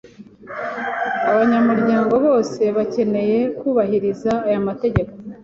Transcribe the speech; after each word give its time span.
Abanyamuryango 1.29 2.13
bose 2.25 2.61
bakeneye 2.77 3.37
kubahiriza 3.57 4.31
aya 4.47 4.59
mategeko. 4.67 5.13